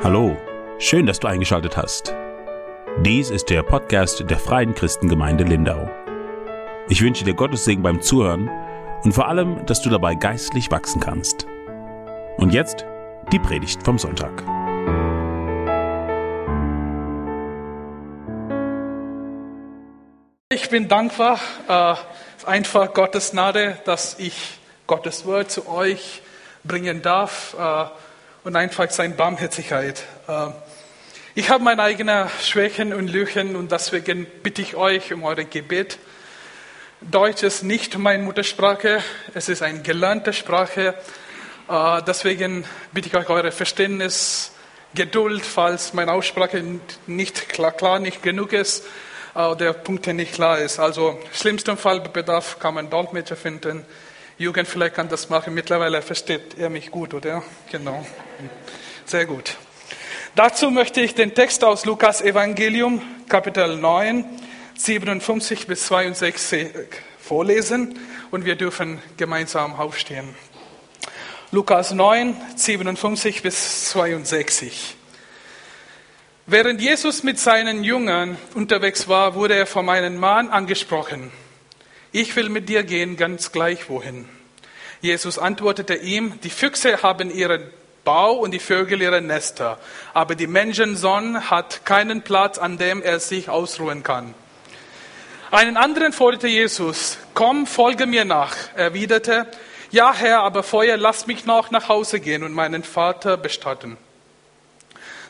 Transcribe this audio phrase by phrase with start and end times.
[0.00, 0.36] Hallo,
[0.78, 2.14] schön, dass du eingeschaltet hast.
[3.00, 5.90] Dies ist der Podcast der Freien Christengemeinde Lindau.
[6.88, 8.48] Ich wünsche dir Gottes Segen beim Zuhören
[9.02, 11.48] und vor allem, dass du dabei geistlich wachsen kannst.
[12.36, 12.86] Und jetzt
[13.32, 14.44] die Predigt vom Sonntag.
[20.52, 21.94] Ich bin dankbar, äh,
[22.48, 26.22] einfach Gottes Gnade, dass ich Gottes Wort zu euch
[26.62, 27.86] bringen darf äh,
[28.48, 30.04] und einfach seine Barmherzigkeit.
[30.26, 30.46] Äh,
[31.34, 35.98] ich habe meine eigenen Schwächen und Lüchen und deswegen bitte ich euch um eure Gebet.
[37.02, 39.02] Deutsch ist nicht meine Muttersprache,
[39.34, 40.94] es ist eine gelernte Sprache.
[41.68, 44.52] Äh, deswegen bitte ich euch eure Verständnis,
[44.94, 46.64] Geduld, falls meine Aussprache
[47.06, 48.86] nicht klar, klar nicht genug ist,
[49.34, 50.78] äh, der Punkt nicht klar ist.
[50.78, 53.84] Also schlimmsten Fall bedarf kann man Dolmetscher finden.
[54.38, 55.52] Jugend vielleicht kann das machen.
[55.52, 57.42] Mittlerweile versteht er mich gut, oder?
[57.72, 58.06] Genau.
[59.04, 59.56] Sehr gut.
[60.36, 64.24] Dazu möchte ich den Text aus Lukas Evangelium, Kapitel 9,
[64.76, 66.68] 57 bis 62
[67.18, 67.98] vorlesen
[68.30, 70.36] und wir dürfen gemeinsam aufstehen.
[71.50, 74.94] Lukas 9, 57 bis 62.
[76.46, 81.32] Während Jesus mit seinen Jüngern unterwegs war, wurde er von einem Mann angesprochen.
[82.12, 84.26] Ich will mit dir gehen, ganz gleich wohin.
[85.00, 87.62] Jesus antwortete ihm, die Füchse haben ihren
[88.04, 89.78] Bau und die Vögel ihre Nester,
[90.14, 94.34] aber die Menschensohn hat keinen Platz, an dem er sich ausruhen kann.
[95.50, 98.56] Einen anderen forderte Jesus, komm, folge mir nach.
[98.74, 99.46] Er erwiderte,
[99.90, 103.98] ja Herr, aber vorher lass mich noch nach Hause gehen und meinen Vater bestatten.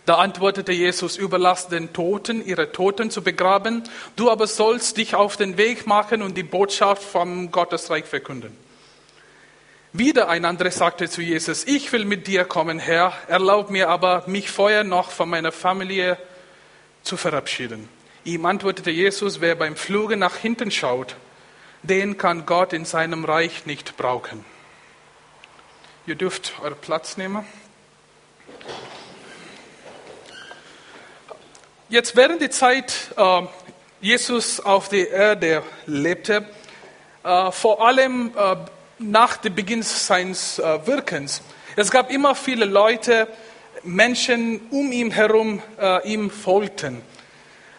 [0.08, 3.82] Da antwortete Jesus, überlass den Toten, ihre Toten zu begraben,
[4.16, 8.56] du aber sollst dich auf den Weg machen und die Botschaft vom Gottesreich verkünden.
[9.92, 14.24] Wieder ein anderer sagte zu Jesus, ich will mit dir kommen, Herr, erlaub mir aber,
[14.26, 16.16] mich vorher noch von meiner Familie
[17.02, 17.86] zu verabschieden.
[18.24, 21.16] Ihm antwortete Jesus, wer beim Fluge nach hinten schaut,
[21.82, 24.42] den kann Gott in seinem Reich nicht brauchen.
[26.06, 27.44] Ihr dürft euren Platz nehmen.
[31.90, 33.42] Jetzt während der Zeit, äh,
[34.02, 36.46] Jesus auf der Erde lebte,
[37.24, 38.56] äh, vor allem äh,
[38.98, 41.40] nach dem Beginn seines äh, Wirkens,
[41.76, 43.26] es gab immer viele Leute,
[43.84, 47.00] Menschen um ihn herum, äh, ihm folgten.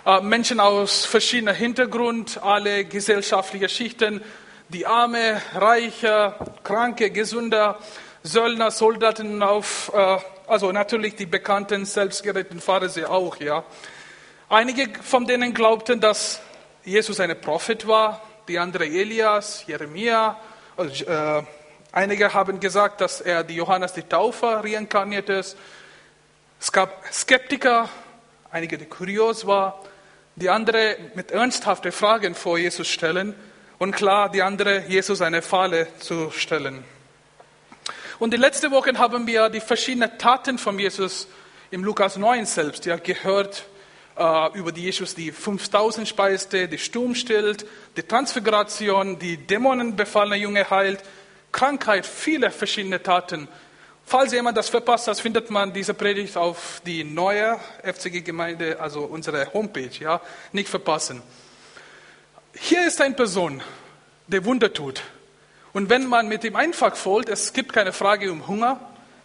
[0.08, 4.24] Äh, Menschen aus verschiedenen Hintergründen, alle gesellschaftlichen Schichten,
[4.70, 6.34] die Arme, Reiche,
[6.64, 7.78] Kranke, Gesunder,
[8.24, 9.92] Söldner, Soldaten auf,
[10.46, 13.64] also natürlich die bekannten selbstgeretteten Pharisäer auch, ja.
[14.52, 16.42] Einige von denen glaubten, dass
[16.84, 20.40] Jesus ein Prophet war, die andere Elias, Jeremia.
[20.76, 21.44] Also, äh,
[21.92, 25.56] einige haben gesagt, dass er die Johannes die Taufer reinkarniert ist.
[26.60, 27.90] Es gab Skeptiker,
[28.50, 29.74] einige, die kurios waren,
[30.36, 33.36] die andere mit ernsthaften Fragen vor Jesus stellen
[33.78, 36.84] und klar, die andere Jesus eine Falle zu stellen.
[38.18, 41.28] Und die letzte Woche haben wir die verschiedenen Taten von Jesus
[41.70, 43.69] im Lukas 9 selbst ja gehört
[44.54, 47.66] über die Jesus die 5000 speiste, die Sturm stillt,
[47.96, 51.04] die Transfiguration, die dämonenbefallene Junge heilt,
[51.52, 53.48] Krankheit, viele verschiedene Taten.
[54.06, 59.54] Falls jemand das verpasst hat, findet man diese Predigt auf die neue FCG-Gemeinde, also unsere
[59.54, 60.20] Homepage, ja,
[60.52, 61.22] nicht verpassen.
[62.56, 63.62] Hier ist eine Person,
[64.28, 65.02] der Wunder tut.
[65.74, 68.80] Und wenn man mit ihm einfach folgt, es gibt keine Frage um Hunger,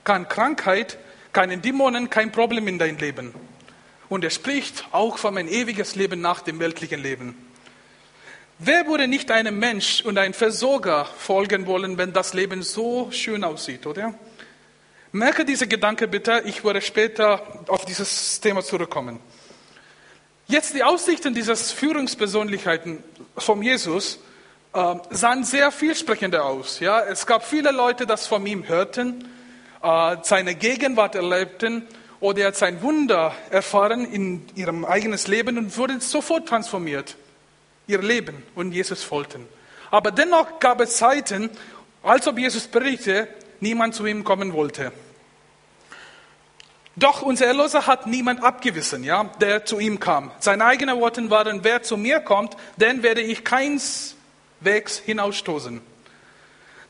[0.05, 0.99] keine Krankheit,
[1.33, 3.35] keine Dämonen, kein Problem in deinem Leben.
[4.09, 7.37] Und er spricht auch von ein ewiges Leben nach dem weltlichen Leben.
[8.59, 13.43] Wer würde nicht einem Mensch und einem Versorger folgen wollen, wenn das Leben so schön
[13.43, 14.15] aussieht, oder?
[15.11, 19.21] Merke diese Gedanke bitte, ich werde später auf dieses Thema zurückkommen.
[20.47, 23.03] Jetzt die Aussichten dieses Führungspersönlichkeiten
[23.37, 24.19] von Jesus
[24.73, 26.81] äh, sahen sehr vielsprechender aus.
[26.81, 27.01] Ja?
[27.01, 29.29] Es gab viele Leute, die von ihm hörten,
[29.83, 31.87] äh, seine Gegenwart erlebten
[32.21, 37.17] oder er hat sein Wunder erfahren in ihrem eigenen Leben und wurden sofort transformiert.
[37.87, 39.47] Ihr Leben und Jesus folgten.
[39.91, 41.51] Aber dennoch gab es Zeiten,
[42.03, 43.29] als ob Jesus berichtete,
[43.61, 44.93] niemand zu ihm kommen wollte.
[46.97, 50.31] Doch unser Erlöser hat niemand abgewiesen, ja, der zu ihm kam.
[50.39, 55.81] Seine eigenen Worte waren, wer zu mir kommt, den werde ich keineswegs hinausstoßen.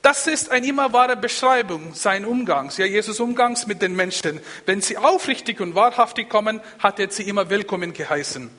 [0.05, 4.39] Das ist eine immer wahre Beschreibung seines Umgangs, ja, Jesus Umgangs mit den Menschen.
[4.67, 8.51] Wenn sie aufrichtig und wahrhaftig kommen, hat er sie immer willkommen geheißen.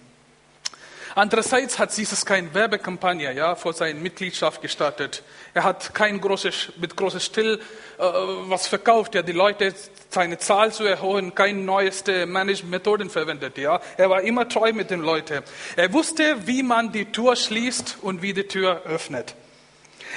[1.13, 5.21] Andererseits hat Jesus keine Werbekampagne ja, vor seiner Mitgliedschaft gestartet.
[5.53, 7.61] Er hat kein großes, mit großem Still
[7.99, 9.71] äh, was verkauft, ja, die Leute
[10.09, 13.59] seine Zahl zu erhöhen, keine neueste Managementmethoden verwendet.
[13.59, 13.79] Ja.
[13.97, 15.43] Er war immer treu mit den Leuten.
[15.75, 19.35] Er wusste, wie man die Tür schließt und wie die Tür öffnet.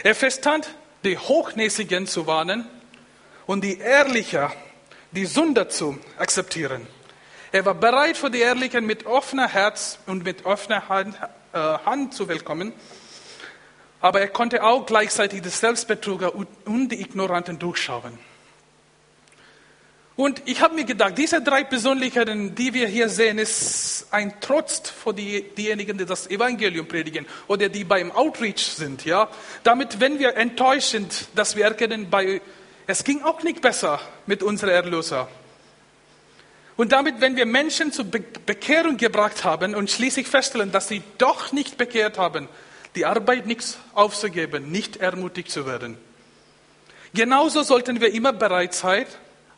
[0.03, 0.71] Er verstand,
[1.05, 2.67] die Hochnäsigen zu warnen
[3.47, 4.49] und die Ehrlichen,
[5.13, 6.87] die Sünder zu akzeptieren.
[7.51, 11.17] Er war bereit für die Ehrlichen mit offenem Herz und mit offener Hand,
[11.53, 12.73] äh, Hand zu willkommen.
[14.01, 18.19] Aber er konnte auch gleichzeitig die Selbstbetrüger und die Ignoranten durchschauen.
[20.19, 24.91] Und ich habe mir gedacht, diese drei Persönlichkeiten, die wir hier sehen, ist ein Trotz
[24.91, 29.05] für die, diejenigen, die das Evangelium predigen oder die beim Outreach sind.
[29.05, 29.29] Ja?
[29.63, 32.41] Damit, wenn wir enttäuscht sind, dass wir erkennen, bei,
[32.89, 35.29] es ging auch nicht besser mit unserem Erlöser.
[36.77, 41.53] Und damit, wenn wir Menschen zur Bekehrung gebracht haben und schließlich feststellen, dass sie doch
[41.53, 42.49] nicht bekehrt haben,
[42.97, 45.97] die Arbeit nichts aufzugeben, nicht ermutigt zu werden.
[47.15, 49.07] Genauso sollten wir immer bereit sein,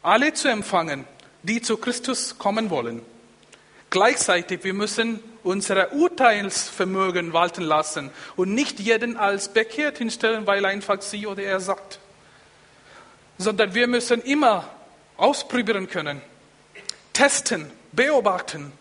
[0.03, 1.05] alle zu empfangen,
[1.43, 3.03] die zu Christus kommen wollen.
[3.91, 11.03] Gleichzeitig, wir müssen unser Urteilsvermögen walten lassen und nicht jeden als bekehrt hinstellen, weil einfach
[11.03, 11.99] sie oder er sagt,
[13.39, 14.69] sondern wir müssen immer
[15.17, 16.21] ausprobieren können,
[17.13, 18.73] testen, beobachten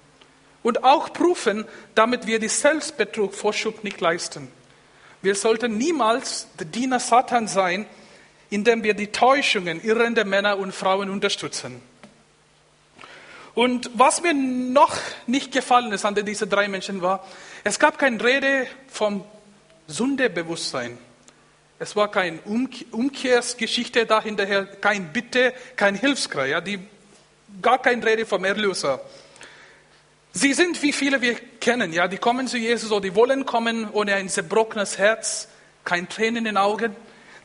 [0.63, 4.49] und auch prüfen, damit wir die Selbstbetrug Vorschub nicht leisten.
[5.21, 7.85] Wir sollten niemals der Diener Satan sein,
[8.49, 11.81] indem wir die Täuschungen irrender Männer und Frauen unterstützen.
[13.55, 14.95] Und was mir noch
[15.27, 17.25] nicht gefallen ist an diesen drei Menschen war,
[17.63, 19.23] es gab keine Rede vom
[19.87, 20.97] Sündebewusstsein.
[21.77, 22.39] Es war keine
[22.91, 26.49] Umkehrsgeschichte dahinter, kein Bitte, kein Hilfskrei.
[26.49, 26.79] Ja, die
[27.61, 29.01] gar keine Rede vom Erlöser.
[30.31, 33.89] Sie sind, wie viele wir kennen, ja, die kommen zu Jesus oder die wollen kommen
[33.91, 35.47] ohne ein zerbrochenes Herz,
[35.83, 36.95] kein Tränen in den Augen.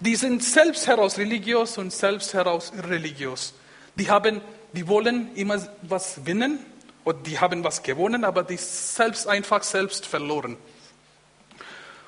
[0.00, 3.54] Die sind selbst heraus religiös und selbst heraus irreligiös.
[3.96, 4.40] Die haben,
[4.72, 6.58] die wollen immer was gewinnen
[7.04, 10.56] oder die haben was gewonnen, aber die selbst einfach selbst verloren.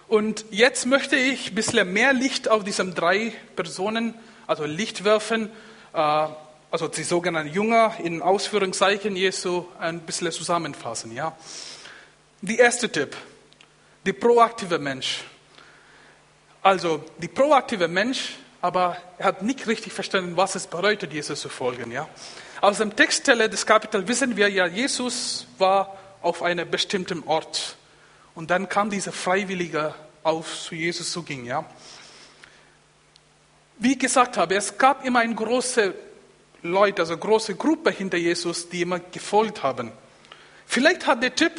[0.08, 4.14] Und jetzt möchte ich ein bisschen mehr Licht auf diese drei Personen,
[4.46, 5.50] also Licht werfen,
[5.92, 6.28] äh,
[6.70, 11.12] also die sogenannten Jünger in Ausführungszeichen Jesu ein bisschen zusammenfassen.
[11.12, 11.36] Ja?
[12.40, 13.16] Die erste Tipp,
[14.04, 15.24] die proaktive Mensch.
[16.66, 21.48] Also die proaktive Mensch, aber er hat nicht richtig verstanden, was es bedeutet, Jesus zu
[21.48, 21.92] folgen.
[21.92, 22.08] Ja?
[22.60, 27.76] Aus dem Textstelle des Kapitels wissen wir ja, Jesus war auf einem bestimmten Ort.
[28.34, 31.44] Und dann kam dieser Freiwillige auf zu Jesus zu ging.
[31.44, 31.64] Ja?
[33.78, 35.94] Wie ich gesagt habe, es gab immer eine große
[36.62, 39.92] Leute, also eine große Gruppe hinter Jesus, die immer gefolgt haben.
[40.66, 41.52] Vielleicht hat der Typ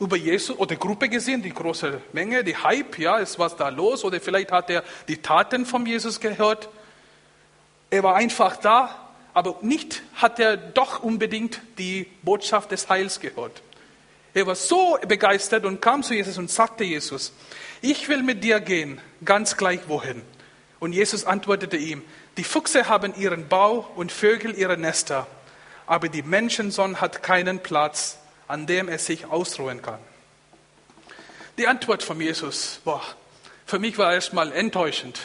[0.00, 4.02] über Jesus oder Gruppe gesehen, die große Menge, die Hype, ja, ist was da los,
[4.02, 6.70] oder vielleicht hat er die Taten von Jesus gehört.
[7.90, 13.62] Er war einfach da, aber nicht hat er doch unbedingt die Botschaft des Heils gehört.
[14.32, 17.32] Er war so begeistert und kam zu Jesus und sagte Jesus,
[17.82, 20.22] ich will mit dir gehen, ganz gleich wohin.
[20.78, 22.02] Und Jesus antwortete ihm,
[22.38, 25.26] die Füchse haben ihren Bau und Vögel ihre Nester,
[25.86, 28.19] aber die Menschensohn hat keinen Platz,
[28.50, 29.98] an dem er sich ausruhen kann.
[31.58, 33.02] Die Antwort von Jesus, boah,
[33.66, 35.20] für mich war erstmal enttäuschend.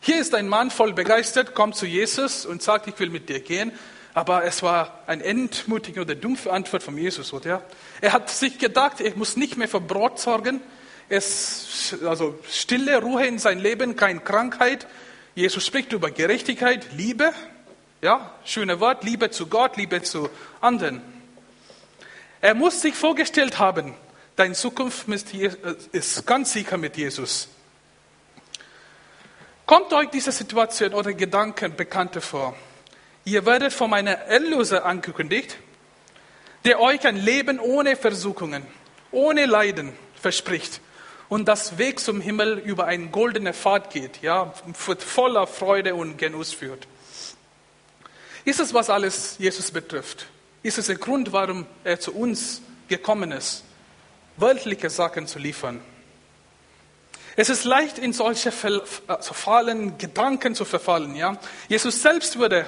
[0.00, 3.40] Hier ist ein Mann voll begeistert, kommt zu Jesus und sagt, ich will mit dir
[3.40, 3.72] gehen.
[4.14, 7.62] Aber es war eine entmutigende oder dumpfe Antwort von Jesus, oder?
[8.00, 10.60] Er hat sich gedacht, er muss nicht mehr für Brot sorgen.
[11.08, 14.86] Es, also stille Ruhe in sein Leben, keine Krankheit,
[15.34, 17.32] Jesus spricht über Gerechtigkeit, Liebe,
[18.02, 20.28] ja, schöne Wort, Liebe zu Gott, Liebe zu
[20.60, 21.00] anderen.
[22.40, 23.94] Er muss sich vorgestellt haben,
[24.36, 25.06] deine Zukunft
[25.92, 27.48] ist ganz sicher mit Jesus.
[29.66, 32.56] Kommt euch diese Situation oder Gedanken bekannte vor?
[33.24, 35.58] Ihr werdet von meiner Erlöser angekündigt,
[36.64, 38.66] der euch ein Leben ohne Versuchungen,
[39.10, 40.80] ohne Leiden verspricht
[41.28, 46.52] und das Weg zum Himmel über einen goldenen Pfad geht, ja, voller Freude und Genuss
[46.52, 46.86] führt.
[48.44, 50.26] Ist es, was alles Jesus betrifft?
[50.62, 53.64] Ist es der Grund, warum er zu uns gekommen ist,
[54.36, 55.80] weltliche Sachen zu liefern?
[57.36, 58.52] Es ist leicht, in solche
[59.06, 61.14] also Fallen, Gedanken zu verfallen.
[61.14, 61.38] Ja?
[61.68, 62.66] Jesus selbst wurde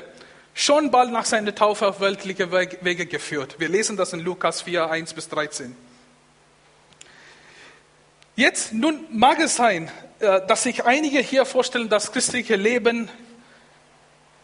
[0.55, 3.57] schon bald nach seiner Taufe auf weltliche Wege geführt.
[3.59, 5.75] Wir lesen das in Lukas 4, 1 bis 13.
[8.37, 13.09] Jetzt, nun mag es sein, äh, dass sich einige hier vorstellen, dass christliche Leben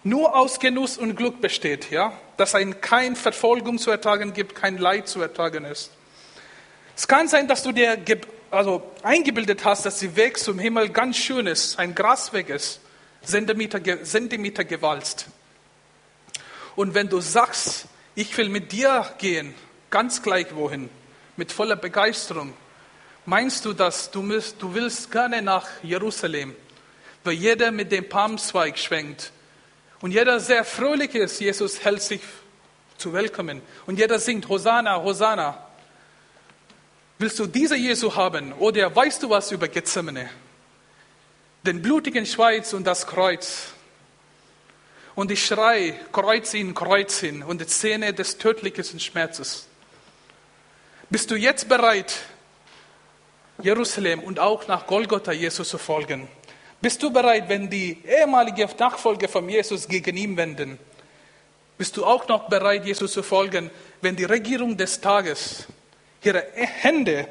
[0.07, 2.13] nur aus Genuss und Glück besteht, ja?
[2.37, 5.91] Dass ein kein Verfolgung zu ertragen gibt, kein Leid zu ertragen ist.
[6.97, 7.99] Es kann sein, dass du dir
[8.51, 12.81] also eingebildet hast, dass der Weg zum Himmel ganz schön ist, ein Grasweg ist,
[13.23, 15.27] Zentimeter, Zentimeter gewalzt.
[16.77, 19.55] Und wenn du sagst, ich will mit dir gehen,
[19.91, 20.89] ganz gleich wohin,
[21.37, 22.53] mit voller Begeisterung,
[23.25, 26.55] meinst du das, du, du willst gerne nach Jerusalem,
[27.25, 29.33] wo jeder mit dem Palmzweig schwenkt
[30.07, 32.21] und jeder sehr fröhlich ist, Jesus hält sich
[32.97, 35.67] zu willkommen und jeder singt Hosanna, Hosanna.
[37.19, 40.31] Willst du diese Jesu haben oder weißt du was über Gethsemane?
[41.65, 43.73] Den blutigen Schweiz und das Kreuz.
[45.17, 49.67] Und ich schrei, Kreuz hin, Kreuz hin und die Szene des tödlichen Schmerzes.
[51.11, 52.15] Bist du jetzt bereit,
[53.61, 56.29] Jerusalem und auch nach Golgotha Jesus zu folgen?
[56.81, 60.79] Bist du bereit, wenn die ehemalige Nachfolger von Jesus gegen ihn wenden?
[61.79, 65.67] Bist du auch noch bereit, Jesus zu folgen, wenn die Regierung des Tages
[66.23, 67.29] ihre Hände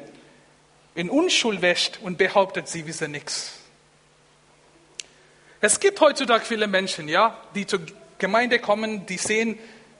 [0.94, 3.52] in Unschuld wäscht und behauptet, sie wisse nichts?
[5.60, 7.80] Es gibt heutzutage viele Menschen, ja, die zur
[8.18, 9.58] Gemeinde kommen, die sehen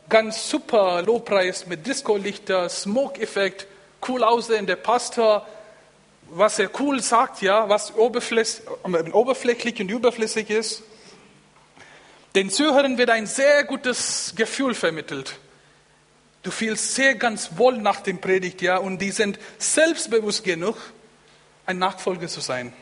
[0.08, 3.66] ganz super Lobpreis mit Disco-Lichter, Smoke-Effekt,
[4.06, 5.46] cool aussehender Pastor,
[6.30, 10.82] was er cool sagt, ja, was oberflächlich und überflüssig ist.
[12.34, 15.38] Den Zuhörern wird ein sehr gutes Gefühl vermittelt.
[16.42, 20.76] Du fühlst sehr ganz wohl nach dem Predigt, ja, und die sind selbstbewusst genug,
[21.64, 22.72] ein Nachfolger zu sein.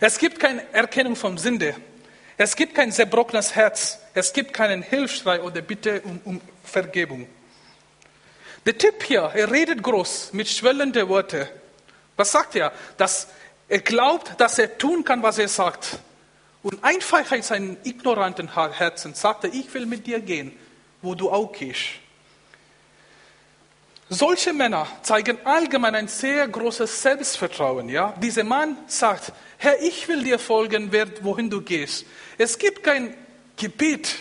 [0.00, 1.76] Es gibt keine Erkennung vom Sünde.
[2.38, 3.98] Es gibt kein zerbrochenes Herz.
[4.14, 7.28] Es gibt keinen Hilfsschrei oder Bitte um, um Vergebung.
[8.64, 11.46] Der Typ hier, er redet groß mit schwellenden Worten.
[12.20, 12.70] Was sagt er?
[12.98, 13.28] Dass
[13.66, 15.98] er glaubt, dass er tun kann, was er sagt.
[16.62, 20.54] Und einfach in seinem ignoranten Herzen sagt er, ich will mit dir gehen,
[21.00, 21.92] wo du auch gehst.
[24.10, 27.88] Solche Männer zeigen allgemein ein sehr großes Selbstvertrauen.
[27.88, 28.12] Ja?
[28.20, 32.04] Dieser Mann sagt, Herr, ich will dir folgen, wohin du gehst.
[32.36, 33.14] Es gibt kein
[33.56, 34.16] Gebet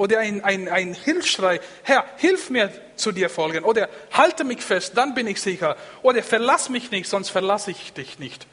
[0.00, 3.64] oder ein, ein, ein Hilfsschrei, Herr, hilf mir zu dir folgen.
[3.64, 5.76] Oder halte mich fest, dann bin ich sicher.
[6.00, 8.46] Oder verlass mich nicht, sonst verlasse ich dich nicht.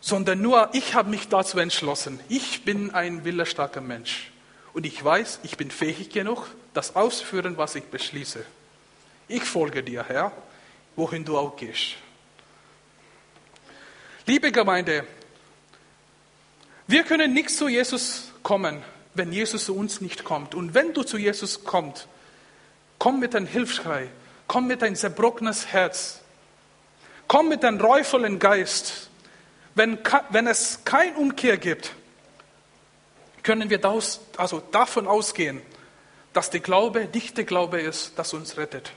[0.00, 2.18] Sondern nur, ich habe mich dazu entschlossen.
[2.28, 4.32] Ich bin ein willensstarker Mensch.
[4.72, 8.44] Und ich weiß, ich bin fähig genug, das auszuführen, was ich beschließe.
[9.28, 10.32] Ich folge dir, Herr,
[10.96, 11.94] wohin du auch gehst.
[14.26, 15.06] Liebe Gemeinde,
[16.88, 18.82] wir können nicht zu Jesus kommen,
[19.14, 20.54] wenn Jesus zu uns nicht kommt.
[20.54, 22.08] Und wenn du zu Jesus kommst,
[22.98, 24.08] komm mit einem Hilfsschrei,
[24.46, 26.20] komm mit einem zerbrochenes Herz,
[27.28, 29.10] komm mit einem reuvollen Geist.
[29.74, 29.98] Wenn,
[30.30, 31.94] wenn es keine Umkehr gibt,
[33.42, 35.60] können wir das, also davon ausgehen,
[36.32, 38.92] dass der Glaube nicht der Glaube ist, das uns rettet.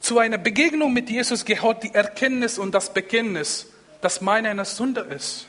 [0.00, 3.66] Zu einer Begegnung mit Jesus gehört die Erkenntnis und das Bekenntnis,
[4.00, 5.46] dass man eine Sünde ist.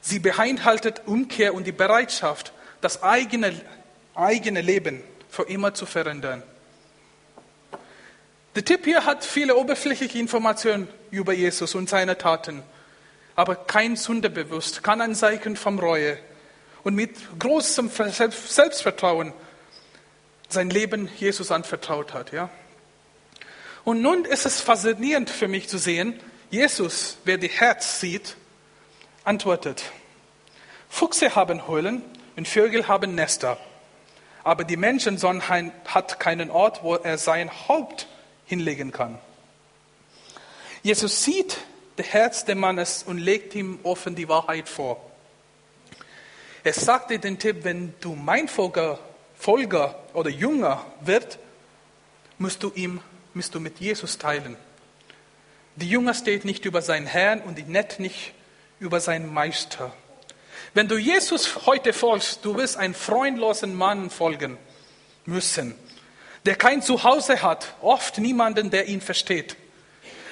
[0.00, 3.60] Sie beinhaltet Umkehr und die Bereitschaft, das eigene,
[4.14, 6.42] eigene Leben für immer zu verändern.
[8.54, 12.62] Der Tipp hier hat viele oberflächliche Informationen über Jesus und seine Taten,
[13.36, 16.18] aber kein Sündebewusst, kein ein Zeichen vom Reue
[16.82, 19.32] und mit großem Selbstvertrauen
[20.48, 22.32] sein Leben Jesus anvertraut hat.
[22.32, 22.48] Ja?
[23.84, 26.18] Und nun ist es faszinierend für mich zu sehen,
[26.50, 28.36] Jesus, wer die Herz sieht,
[29.28, 29.92] antwortet,
[30.88, 32.02] Fuchse haben Höhlen
[32.36, 33.58] und Vögel haben Nester,
[34.42, 38.08] aber die Menschensohn hat keinen Ort, wo er sein Haupt
[38.46, 39.18] hinlegen kann.
[40.82, 41.58] Jesus sieht
[41.96, 45.04] das Herz des Mannes und legt ihm offen die Wahrheit vor.
[46.64, 48.98] Er sagte den Tipp, wenn du mein Folger,
[49.36, 51.38] Folger oder Jünger wird,
[52.38, 53.00] musst du ihm,
[53.34, 54.56] musst du mit Jesus teilen.
[55.76, 58.32] Die Jünger steht nicht über seinen Herrn und die Nett nicht
[58.80, 59.92] über seinen Meister.
[60.74, 64.58] Wenn du Jesus heute folgst, du wirst einen freundlosen Mann folgen
[65.24, 65.74] müssen,
[66.46, 69.56] der kein Zuhause hat, oft niemanden, der ihn versteht.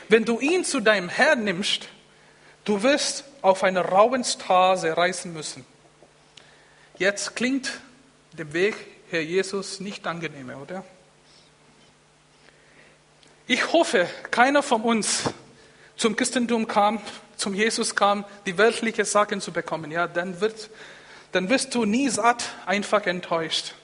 [0.08, 1.88] Wenn du ihn zu deinem Herrn nimmst,
[2.64, 5.64] du wirst auf einer rauen Straße reisen müssen.
[6.98, 7.80] Jetzt klingt
[8.32, 8.76] der Weg,
[9.10, 10.84] Herr Jesus, nicht angenehmer, oder?
[13.46, 15.24] Ich hoffe, keiner von uns
[15.96, 17.00] zum Christentum kam,
[17.36, 20.70] zum Jesus kam, die weltliche Sachen zu bekommen, ja, dann, wird,
[21.32, 23.74] dann wirst du nie satt, einfach enttäuscht.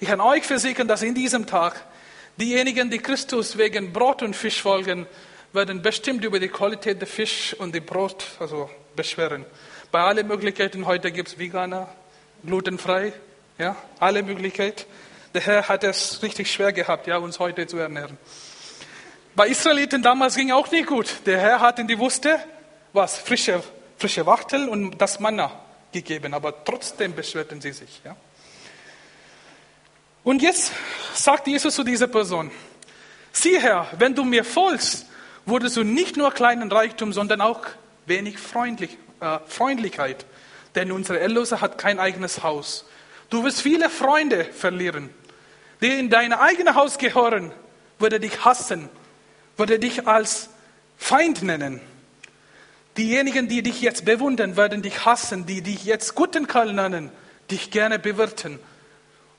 [0.00, 1.80] Ich kann euch versichern, dass in diesem Tag
[2.36, 5.06] diejenigen, die Christus wegen Brot und Fisch folgen,
[5.52, 9.44] werden bestimmt über die Qualität der Fisch und die Brot also beschweren.
[9.90, 11.88] Bei allen Möglichkeiten heute gibt es Veganer,
[12.44, 13.12] glutenfrei,
[13.58, 14.84] ja, alle Möglichkeiten.
[15.34, 18.18] Der Herr hat es richtig schwer gehabt, ja, uns heute zu ernähren.
[19.34, 21.08] Bei Israeliten damals ging auch nicht gut.
[21.24, 22.38] Der Herr hat in die Wüste
[22.92, 23.62] was frische,
[23.96, 25.50] frische Wachtel und das Manna
[25.90, 28.02] gegeben, aber trotzdem beschwerten sie sich.
[28.04, 28.14] Ja.
[30.22, 30.72] Und jetzt
[31.14, 32.50] sagt Jesus zu dieser Person:
[33.32, 35.06] Sieh Herr, wenn du mir folgst,
[35.46, 37.62] wurdest du nicht nur kleinen Reichtum, sondern auch
[38.04, 40.26] wenig Freundlich, äh, Freundlichkeit.
[40.74, 42.84] Denn unser Erlöser hat kein eigenes Haus.
[43.30, 45.08] Du wirst viele Freunde verlieren,
[45.80, 47.50] die in dein eigenes Haus gehören,
[47.98, 48.90] würde dich hassen,
[49.56, 50.48] würde dich als
[50.96, 51.80] Feind nennen.
[52.96, 57.10] Diejenigen, die dich jetzt bewundern, werden dich hassen, die dich jetzt guten Kerl nennen,
[57.50, 58.58] dich gerne bewirten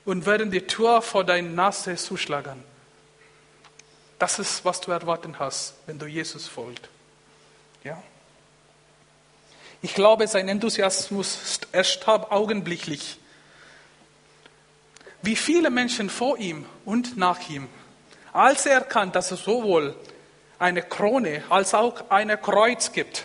[0.04, 2.62] und werden die Tür vor deine Nase zuschlagen.
[4.18, 6.88] Das ist, was du erwarten hast, wenn du Jesus folgst.
[7.82, 8.02] Ja?
[9.82, 13.18] Ich glaube, sein Enthusiasmus erstarb augenblicklich.
[15.22, 17.68] Wie viele Menschen vor ihm und nach ihm,
[18.34, 19.96] als er erkannt, dass es sowohl
[20.58, 23.24] eine Krone als auch ein Kreuz gibt,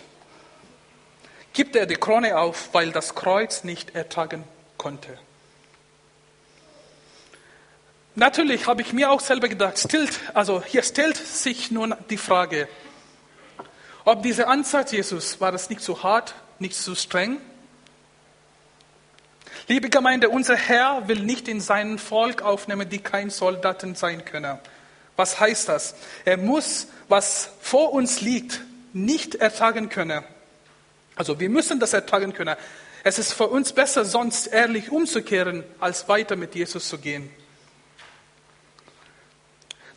[1.52, 4.44] gibt er die Krone auf, weil das Kreuz nicht ertragen
[4.78, 5.18] konnte.
[8.14, 12.68] Natürlich habe ich mir auch selber gedacht, stillt, also hier stellt sich nun die Frage,
[14.04, 17.40] ob dieser Ansatz Jesus, war das nicht zu hart, nicht zu streng?
[19.66, 24.58] Liebe Gemeinde, unser Herr will nicht in sein Volk aufnehmen, die kein Soldaten sein können.
[25.20, 25.94] Was heißt das?
[26.24, 28.62] Er muss, was vor uns liegt,
[28.94, 30.24] nicht ertragen können.
[31.14, 32.56] Also wir müssen das ertragen können.
[33.04, 37.28] Es ist für uns besser, sonst ehrlich umzukehren, als weiter mit Jesus zu gehen.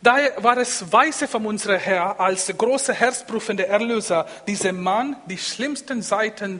[0.02, 5.38] Daher war es weise von unserem Herr, als der große herzprüfende Erlöser, diesem Mann die
[5.38, 6.60] schlimmsten Seiten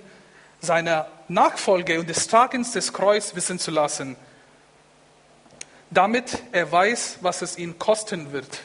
[0.62, 4.16] seiner Nachfolge und des Tragens des Kreuz wissen zu lassen,
[5.94, 8.62] damit er weiß, was es ihn kosten wird.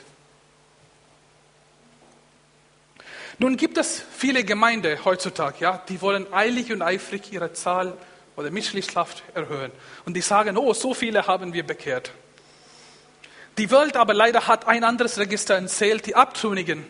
[3.39, 7.97] Nun gibt es viele Gemeinden heutzutage, ja, die wollen eilig und eifrig ihre Zahl
[8.35, 9.71] oder Mitgliedschaft erhöhen.
[10.05, 12.13] Und die sagen, oh, so viele haben wir bekehrt.
[13.59, 16.85] Die Welt aber leider hat ein anderes Register und zählt die Abtrünnigen,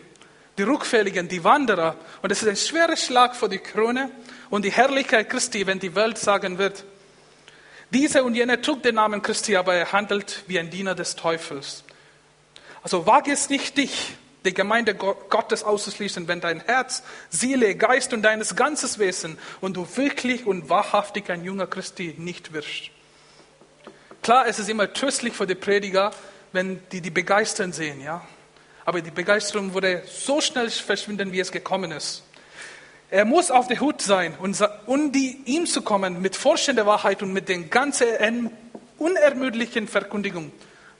[0.57, 1.95] die Rückfälligen, die Wanderer.
[2.21, 4.11] Und es ist ein schwerer Schlag für die Krone
[4.49, 6.83] und die Herrlichkeit Christi, wenn die Welt sagen wird,
[7.91, 11.83] dieser und jener trug den Namen Christi, aber er handelt wie ein Diener des Teufels.
[12.83, 18.21] Also wage es nicht, dich, die Gemeinde Gottes auszuschließen, wenn dein Herz, Seele, Geist und
[18.21, 22.91] deines ganzes Wesen und du wirklich und wahrhaftig ein junger Christi nicht wirst.
[24.21, 26.11] Klar, es ist immer tröstlich für die Prediger,
[26.51, 28.25] wenn die die Begeisterung sehen, ja.
[28.85, 32.23] Aber die Begeisterung würde so schnell verschwinden, wie es gekommen ist.
[33.11, 34.35] Er muss auf der Hut sein,
[34.85, 38.51] um die, ihm zu kommen mit forschender Wahrheit und mit den ganzen
[38.97, 40.51] unermüdlichen Verkündigung,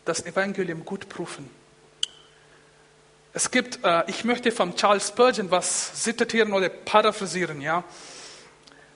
[0.05, 1.49] das Evangelium gut prüfen.
[3.31, 7.83] Es gibt, äh, ich möchte von Charles Spurgeon was zitieren oder paraphrasieren, ja.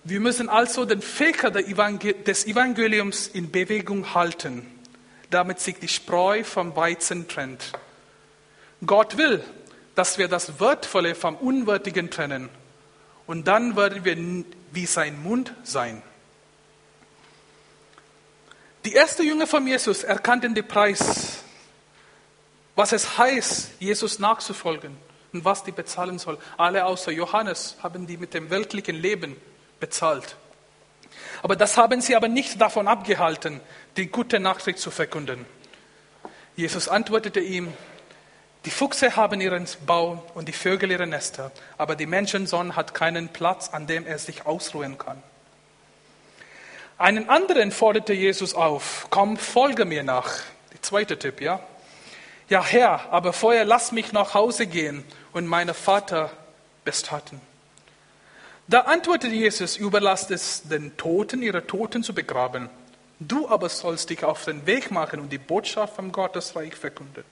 [0.04, 4.73] Wir müssen also den Fäker des Evangeliums in Bewegung halten
[5.34, 7.71] damit sich die Spreu vom Weizen trennt.
[8.86, 9.43] Gott will,
[9.95, 12.49] dass wir das Wertvolle vom Unwertigen trennen.
[13.27, 16.01] Und dann werden wir wie sein Mund sein.
[18.86, 21.39] Die ersten Jünger von Jesus erkannten den Preis,
[22.75, 24.97] was es heißt, Jesus nachzufolgen
[25.31, 26.38] und was die bezahlen soll.
[26.57, 29.38] Alle außer Johannes haben die mit dem weltlichen Leben
[29.79, 30.36] bezahlt.
[31.41, 33.62] Aber das haben sie aber nicht davon abgehalten,
[33.95, 35.45] die gute Nachricht zu verkünden.
[36.55, 37.73] Jesus antwortete ihm,
[38.65, 43.28] die Fuchse haben ihren Bau und die Vögel ihre Nester, aber die Menschensohn hat keinen
[43.30, 45.21] Platz, an dem er sich ausruhen kann.
[46.97, 50.32] Einen anderen forderte Jesus auf, komm, folge mir nach.
[50.71, 51.60] Der zweite Tipp, ja?
[52.47, 56.32] Ja, Herr, aber vorher lass mich nach Hause gehen und meine Vater
[56.86, 57.41] bestatten.
[58.67, 62.69] Da antwortete Jesus, überlasst es den Toten, ihre Toten zu begraben.
[63.19, 67.26] Du aber sollst dich auf den Weg machen und die Botschaft vom Gottesreich verkünden.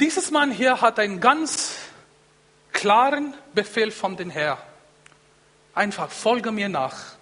[0.00, 1.76] Dieses Mann hier hat einen ganz
[2.72, 4.58] klaren Befehl von den Herrn.
[5.74, 7.14] Einfach folge mir nach.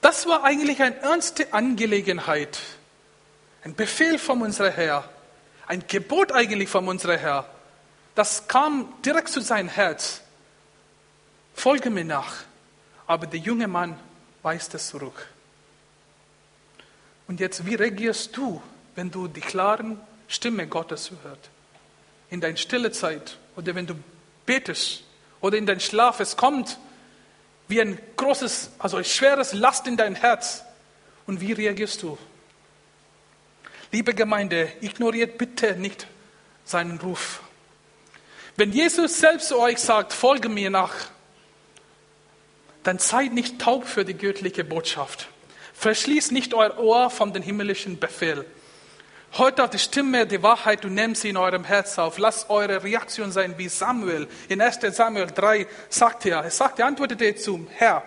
[0.00, 2.58] Das war eigentlich eine ernste Angelegenheit.
[3.64, 5.08] Ein Befehl von unserem Herr.
[5.66, 7.48] Ein Gebot eigentlich von unserem Herr.
[8.16, 10.22] Das kam direkt zu seinem Herz.
[11.54, 12.34] Folge mir nach.
[13.06, 13.98] Aber der junge Mann
[14.42, 15.28] weist es zurück.
[17.28, 18.60] Und jetzt, wie reagierst du,
[18.96, 20.00] wenn du die klaren
[20.32, 21.50] Stimme Gottes hörst?
[22.30, 23.94] In deiner stille Zeit oder wenn du
[24.46, 25.04] betest
[25.40, 26.78] oder in dein Schlaf, es kommt
[27.68, 30.64] wie ein großes, also ein schweres Last in dein Herz
[31.26, 32.18] Und wie reagierst du?
[33.90, 36.06] Liebe Gemeinde, ignoriert bitte nicht
[36.64, 37.42] seinen Ruf.
[38.56, 40.94] Wenn Jesus selbst euch sagt, folge mir nach,
[42.84, 45.28] dann seid nicht taub für die göttliche Botschaft.
[45.74, 48.46] Verschließt nicht euer Ohr von dem himmlischen Befehl.
[49.34, 52.18] Auf die Stimme der Wahrheit und nehmt sie in eurem Herz auf.
[52.18, 54.28] Lasst eure Reaktion sein wie Samuel.
[54.48, 58.02] In 1 Samuel 3 sagt er, er sagt, er antwortete zum Herr,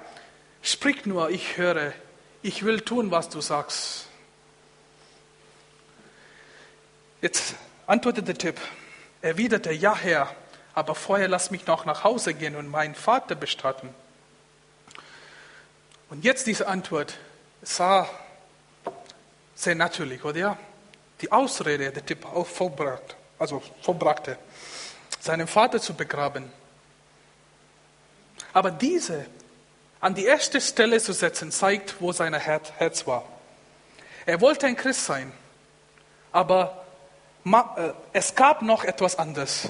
[0.62, 1.94] sprich nur, ich höre,
[2.44, 4.08] ich will tun, was du sagst.
[7.22, 7.56] Jetzt
[7.88, 8.62] antwortete der Typ,
[9.24, 10.30] erwiderte, ja Herr,
[10.76, 13.90] aber vorher lass mich noch nach Hause gehen und meinen Vater bestatten.
[16.12, 17.18] Und jetzt diese Antwort
[17.64, 18.08] sah
[19.56, 20.56] sehr natürlich, oder?
[21.22, 24.38] Die Ausrede, der Typ auch vollbracht, also vollbrachte,
[25.20, 26.52] seinen Vater zu begraben.
[28.54, 29.26] Aber diese
[30.06, 33.24] an die erste Stelle zu setzen, zeigt, wo sein Herz war.
[34.26, 35.32] Er wollte ein Christ sein,
[36.32, 36.86] aber
[37.44, 39.70] äh, es gab noch etwas anderes.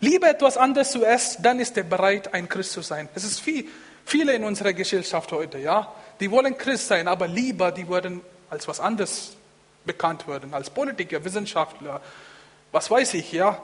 [0.00, 3.08] Lieber etwas anderes zuerst, dann ist er bereit, ein Christ zu sein.
[3.14, 3.66] Es ist viel,
[4.04, 8.66] viele in unserer Gesellschaft heute, ja, die wollen Christ sein, aber lieber, die würden als
[8.68, 9.35] was anderes
[9.86, 12.00] bekannt werden, als Politiker, Wissenschaftler,
[12.72, 13.62] was weiß ich, ja.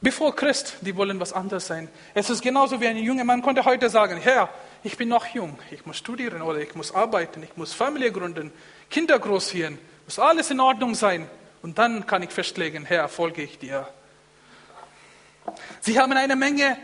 [0.00, 1.88] Bevor Christ, die wollen was anderes sein.
[2.14, 4.48] Es ist genauso wie ein junger Mann konnte heute sagen, Herr,
[4.84, 8.52] ich bin noch jung, ich muss studieren oder ich muss arbeiten, ich muss Familie gründen,
[8.90, 11.28] Kinder großziehen, muss alles in Ordnung sein.
[11.62, 13.88] Und dann kann ich festlegen, Herr, folge ich dir.
[15.80, 16.78] Sie haben eine Menge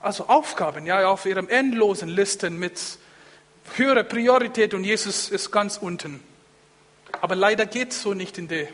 [0.00, 2.80] also Aufgaben ja, auf ihren endlosen Listen mit
[3.74, 6.22] höherer Priorität und Jesus ist ganz unten.
[7.20, 8.68] Aber leider geht es so nicht in der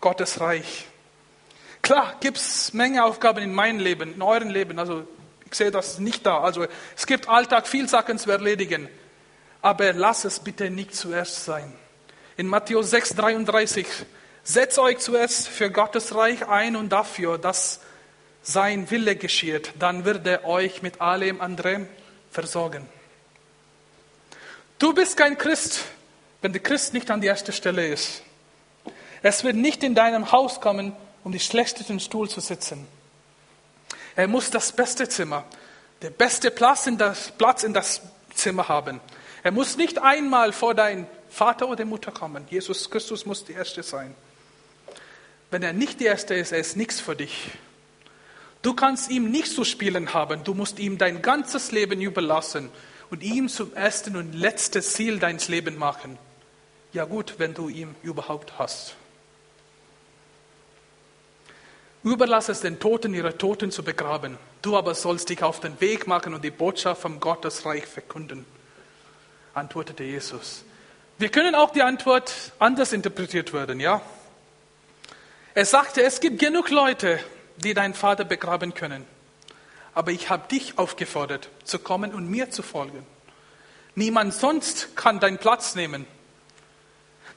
[0.00, 0.86] Gottesreich.
[1.82, 4.78] Klar gibt es Menge Aufgaben in meinem Leben, in eurem Leben.
[4.78, 5.06] Also
[5.46, 6.40] ich sehe das nicht da.
[6.40, 8.88] Also es gibt Alltag viel Sachen zu erledigen.
[9.62, 11.72] Aber lass es bitte nicht zuerst sein.
[12.36, 13.86] In Matthäus 6, 33
[14.42, 17.80] Setzt euch zuerst für Gottes Reich ein und dafür, dass
[18.42, 19.72] sein Wille geschieht.
[19.78, 21.88] Dann wird er euch mit allem anderen
[22.30, 22.86] versorgen.
[24.78, 25.84] Du bist kein Christ,
[26.42, 28.22] wenn der Christ nicht an die erste Stelle ist.
[29.22, 32.86] Es wird nicht in deinem Haus kommen, um die schlechtesten Stuhl zu sitzen.
[34.16, 35.44] Er muss das beste Zimmer,
[36.02, 38.00] der beste Platz in das, Platz in das
[38.34, 39.00] Zimmer haben.
[39.42, 42.46] Er muss nicht einmal vor dein Vater oder Mutter kommen.
[42.50, 44.14] Jesus Christus muss die Erste sein.
[45.50, 47.50] Wenn er nicht der Erste ist, er ist nichts für dich.
[48.62, 50.44] Du kannst ihm nicht zu spielen haben.
[50.44, 52.70] Du musst ihm dein ganzes Leben überlassen
[53.10, 56.18] und ihm zum ersten und letzten Ziel deines Lebens machen.
[56.92, 58.96] Ja gut, wenn du ihn überhaupt hast.
[62.02, 64.38] Überlass es den Toten, ihre Toten zu begraben.
[64.62, 68.46] Du aber sollst dich auf den Weg machen und die Botschaft vom Gottesreich verkünden,
[69.54, 70.64] antwortete Jesus.
[71.18, 74.00] Wir können auch die Antwort anders interpretiert werden, ja?
[75.54, 77.20] Er sagte, es gibt genug Leute,
[77.58, 79.04] die deinen Vater begraben können.
[79.92, 83.04] Aber ich habe dich aufgefordert, zu kommen und mir zu folgen.
[83.94, 86.06] Niemand sonst kann deinen Platz nehmen.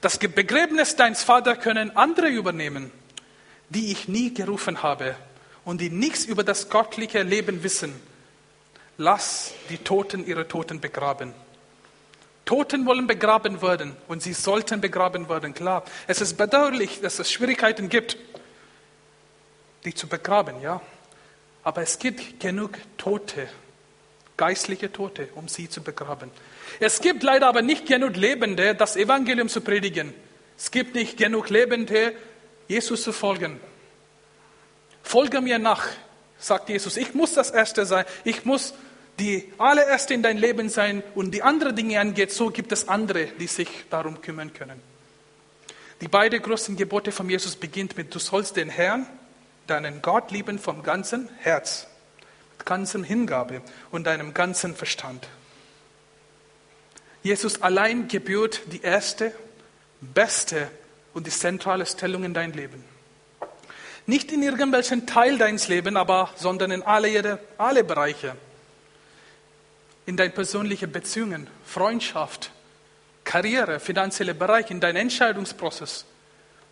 [0.04, 2.92] Das Begräbnis deines Vaters können andere übernehmen,
[3.70, 5.16] die ich nie gerufen habe
[5.64, 7.94] und die nichts über das göttliche Leben wissen.
[8.98, 11.34] Lass die Toten ihre Toten begraben.
[12.44, 15.86] Toten wollen begraben werden und sie sollten begraben werden, klar.
[16.06, 18.18] Es ist bedauerlich, dass es Schwierigkeiten gibt,
[19.86, 20.82] die zu begraben, ja.
[21.64, 23.48] Aber es gibt genug Tote,
[24.38, 26.32] geistliche Tote, um sie zu begraben.
[26.80, 30.14] Es gibt leider aber nicht genug Lebende, das Evangelium zu predigen.
[30.58, 32.14] Es gibt nicht genug Lebende,
[32.68, 33.60] Jesus zu folgen.
[35.04, 35.86] Folge mir nach,
[36.40, 36.98] sagt Jesus.
[36.98, 38.06] Ich muss das Erste sein.
[38.24, 38.74] Ich muss
[39.20, 43.28] die allererste in dein Leben sein und die andere Dinge angeht, so gibt es andere,
[43.40, 44.82] die sich darum kümmern können.
[46.02, 49.06] Die beiden großen Gebote von Jesus beginnt mit, du sollst den Herrn,
[49.68, 51.88] deinen Gott lieben vom ganzen Herz,
[52.64, 55.28] mit ganzem Hingabe und deinem ganzen Verstand.
[57.22, 59.34] Jesus allein gebührt die erste,
[60.00, 60.70] beste
[61.14, 62.84] und die zentrale Stellung in dein Leben.
[64.06, 68.36] Nicht in irgendwelchen Teil deines Lebens, aber sondern in alle, alle Bereiche
[70.06, 72.52] in deinen persönlichen Beziehungen, Freundschaft,
[73.24, 76.04] Karriere, finanzielle Bereich, in deinen Entscheidungsprozess.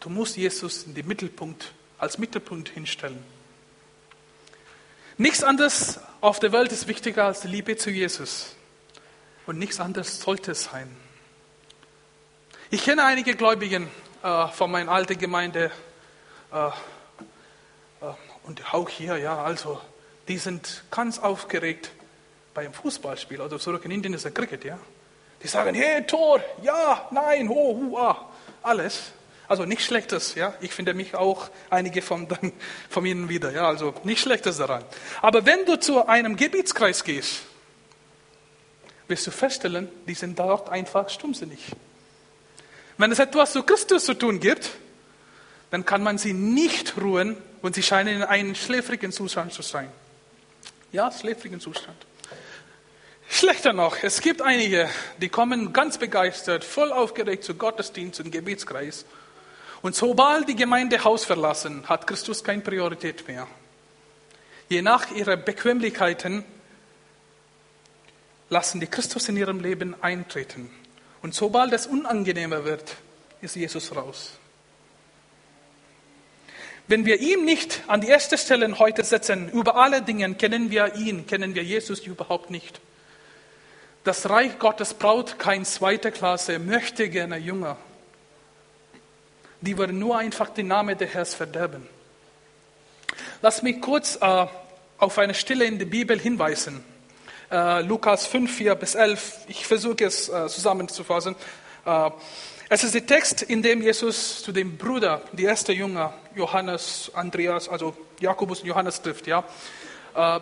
[0.01, 3.23] Du musst Jesus in den Mittelpunkt, als Mittelpunkt hinstellen.
[5.17, 8.55] Nichts anderes auf der Welt ist wichtiger als die Liebe zu Jesus.
[9.45, 10.95] Und nichts anderes sollte es sein.
[12.69, 13.89] Ich kenne einige Gläubigen
[14.23, 15.71] äh, von meiner alten Gemeinde
[16.53, 16.71] äh, äh,
[18.43, 19.81] und auch hier, ja, also,
[20.27, 21.91] die sind ganz aufgeregt,
[22.53, 24.77] bei einem Fußballspiel, oder zurück in Indien ist der Cricket, ja.
[25.43, 28.29] Die sagen, hey, Tor, ja, nein, ho, hu, ah,
[28.61, 29.11] alles.
[29.51, 30.53] Also nicht Schlechtes, ja.
[30.61, 32.25] Ich finde mich auch einige von,
[32.89, 33.67] von ihnen wieder, ja.
[33.67, 34.81] Also nicht Schlechtes daran.
[35.21, 37.41] Aber wenn du zu einem Gebietskreis gehst,
[39.09, 41.59] wirst du feststellen, die sind dort einfach stummsinnig.
[42.97, 44.69] Wenn es etwas zu Christus zu tun gibt,
[45.69, 49.91] dann kann man sie nicht ruhen und sie scheinen in einem schläfrigen Zustand zu sein.
[50.93, 51.97] Ja, schläfrigen Zustand.
[53.29, 59.03] Schlechter noch, es gibt einige, die kommen ganz begeistert, voll aufgeregt zu Gottesdienst und Gebetskreis
[59.81, 63.47] und sobald die Gemeinde Haus verlassen, hat Christus keine Priorität mehr.
[64.69, 66.43] Je nach ihrer Bequemlichkeiten
[68.49, 70.69] lassen die Christus in ihrem Leben eintreten.
[71.21, 72.95] Und sobald es unangenehmer wird,
[73.41, 74.33] ist Jesus raus.
[76.87, 80.95] Wenn wir ihn nicht an die erste Stelle heute setzen, über alle Dinge kennen wir
[80.95, 82.81] ihn, kennen wir Jesus überhaupt nicht.
[84.03, 87.77] Das Reich Gottes braucht kein zweiter Klasse, möchte gerne Jünger
[89.61, 91.87] die würden nur einfach den Namen des Herrn verderben.
[93.41, 94.47] Lass mich kurz äh,
[94.97, 96.83] auf eine Stelle in der Bibel hinweisen.
[97.51, 99.39] Äh, Lukas 5, 4 bis 11.
[99.47, 101.35] Ich versuche es äh, zusammenzufassen.
[101.85, 102.11] Äh,
[102.69, 107.67] es ist der Text, in dem Jesus zu dem Bruder, die erste Jünger, Johannes, Andreas,
[107.67, 109.27] also Jakobus und Johannes trifft.
[109.27, 109.43] Ja?
[110.15, 110.39] Äh,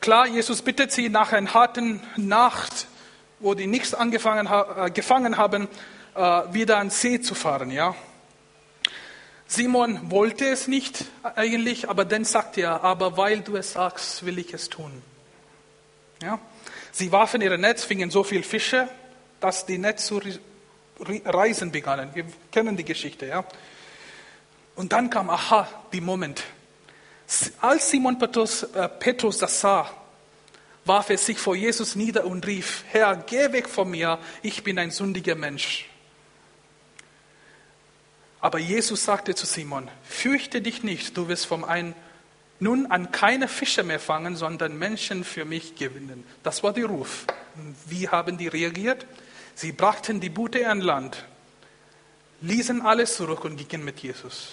[0.00, 2.86] klar, Jesus bittet sie nach einer harten Nacht,
[3.40, 5.68] wo die nichts angefangen ha äh, gefangen haben,
[6.52, 7.72] wieder an See zu fahren.
[7.72, 7.96] Ja?
[9.54, 14.38] Simon wollte es nicht eigentlich, aber dann sagte er, aber weil du es sagst, will
[14.38, 15.02] ich es tun.
[16.22, 16.40] Ja?
[16.92, 18.88] Sie warfen ihre Netz, fingen so viel Fische,
[19.40, 20.20] dass die Netz zu
[21.24, 22.10] reisen begannen.
[22.14, 23.26] Wir kennen die Geschichte.
[23.26, 23.44] Ja?
[24.74, 26.42] Und dann kam, aha, die Moment.
[27.60, 29.90] Als Simon Petrus, äh, Petrus das sah,
[30.84, 34.78] warf er sich vor Jesus nieder und rief, Herr, geh weg von mir, ich bin
[34.78, 35.88] ein sündiger Mensch.
[38.44, 41.94] Aber Jesus sagte zu Simon, fürchte dich nicht, du wirst vom einen
[42.60, 46.26] nun an keine Fische mehr fangen, sondern Menschen für mich gewinnen.
[46.42, 47.24] Das war der Ruf.
[47.86, 49.06] Wie haben die reagiert?
[49.54, 51.24] Sie brachten die Boote an Land,
[52.42, 54.50] ließen alles zurück und gingen mit Jesus.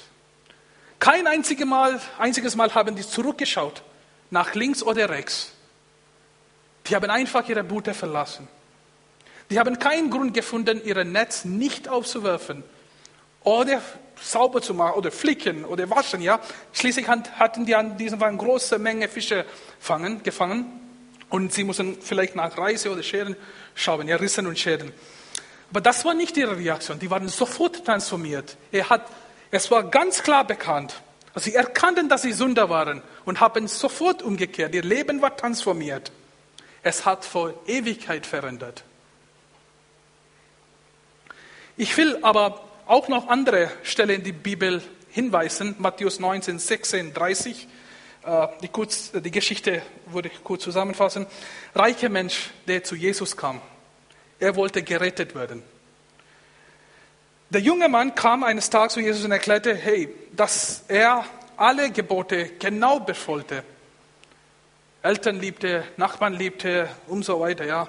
[0.97, 3.83] Kein einziges Mal, einziges Mal haben die zurückgeschaut,
[4.29, 5.51] nach links oder rechts.
[6.87, 8.47] Die haben einfach ihre Boote verlassen.
[9.49, 12.63] Die haben keinen Grund gefunden, ihr Netz nicht aufzuwerfen
[13.43, 13.81] oder
[14.21, 16.21] sauber zu machen oder flicken oder waschen.
[16.21, 16.39] Ja?
[16.73, 19.45] Schließlich hatten die an diesem Fall große Menge Fische
[19.79, 20.65] fangen, gefangen
[21.29, 23.35] und sie mussten vielleicht nach Reise oder Scheren
[23.73, 24.91] schauen, ja, Rissen und Schäden.
[25.69, 26.99] Aber das war nicht ihre Reaktion.
[26.99, 28.57] Die waren sofort transformiert.
[28.71, 29.07] Er hat,
[29.51, 31.01] es war ganz klar bekannt.
[31.33, 34.75] Also sie erkannten, dass sie Sünder waren und haben sofort umgekehrt.
[34.75, 36.11] Ihr Leben war transformiert.
[36.83, 38.83] Es hat vor Ewigkeit verändert.
[41.77, 45.75] Ich will aber auch noch andere Stellen in die Bibel hinweisen.
[45.79, 47.67] Matthäus 19, 16, 30.
[48.61, 51.25] Die, kurz, die Geschichte würde ich kurz zusammenfassen.
[51.73, 53.61] Reicher Mensch, der zu Jesus kam.
[54.41, 55.63] Er wollte gerettet werden.
[57.49, 61.23] Der junge Mann kam eines Tages zu Jesus und erklärte, hey, dass er
[61.55, 63.63] alle Gebote genau befolgte.
[65.01, 67.87] Eltern liebte, Nachbarn liebte und so weiter, ja.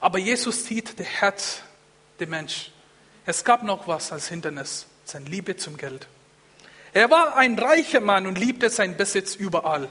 [0.00, 1.62] Aber Jesus sieht das Herz
[2.18, 2.72] der Mensch.
[3.30, 6.08] Es gab noch was als Hindernis, seine Liebe zum Geld.
[6.92, 9.88] Er war ein reicher Mann und liebte seinen Besitz überall.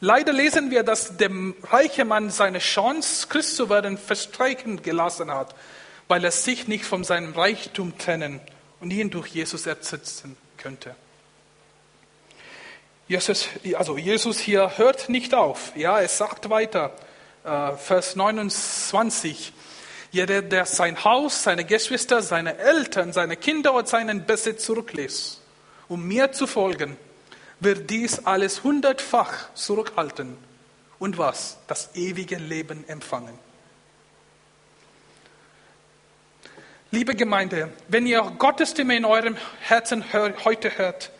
[0.00, 1.30] Leider lesen wir, dass der
[1.64, 5.54] reiche Mann seine Chance, Christ zu werden, verstreichen gelassen hat,
[6.08, 8.40] weil er sich nicht von seinem Reichtum trennen
[8.80, 10.94] und ihn durch Jesus ersetzen könnte.
[13.06, 15.76] Jesus, also Jesus hier hört nicht auf.
[15.76, 16.96] Ja, es sagt weiter,
[17.44, 19.52] äh, Vers 29.
[20.12, 25.40] Jeder, der sein Haus, seine Geschwister, seine Eltern, seine Kinder und seinen Besitz zurücklässt,
[25.88, 26.98] um mir zu folgen,
[27.60, 30.36] wird dies alles hundertfach zurückhalten
[30.98, 31.56] und was?
[31.66, 33.38] Das ewige Leben empfangen.
[36.90, 41.10] Liebe Gemeinde, wenn ihr Gottes Stimme in eurem Herzen heute hört,